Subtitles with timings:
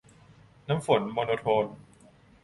[0.67, 1.65] น้ำฝน โมโนโทน